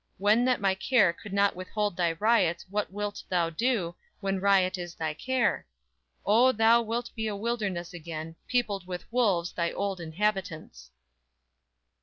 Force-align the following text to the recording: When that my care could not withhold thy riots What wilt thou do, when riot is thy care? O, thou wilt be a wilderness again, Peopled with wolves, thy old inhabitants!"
When 0.17 0.45
that 0.45 0.59
my 0.59 0.73
care 0.73 1.13
could 1.13 1.31
not 1.31 1.55
withhold 1.55 1.95
thy 1.95 2.13
riots 2.13 2.65
What 2.71 2.91
wilt 2.91 3.21
thou 3.29 3.51
do, 3.51 3.93
when 4.19 4.39
riot 4.39 4.75
is 4.75 4.95
thy 4.95 5.13
care? 5.13 5.67
O, 6.25 6.51
thou 6.51 6.81
wilt 6.81 7.11
be 7.13 7.27
a 7.27 7.35
wilderness 7.35 7.93
again, 7.93 8.35
Peopled 8.47 8.87
with 8.87 9.05
wolves, 9.13 9.51
thy 9.51 9.71
old 9.71 9.99
inhabitants!" 10.01 10.89